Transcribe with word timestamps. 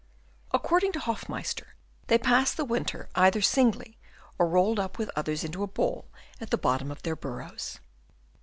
According 0.51 0.93
to 0.93 0.99
Hoffmeister 0.99 1.75
they 2.07 2.17
pass 2.17 2.55
the 2.55 2.65
winter 2.65 3.07
either 3.13 3.39
singly 3.39 3.99
or 4.39 4.47
rolled 4.47 4.79
up 4.79 4.97
with 4.97 5.11
others 5.15 5.43
into 5.43 5.61
a 5.61 5.67
ball 5.67 6.07
at 6.39 6.49
the 6.49 6.57
bottom 6.57 6.89
of 6.89 7.03
their 7.03 7.15
burrows. 7.15 7.79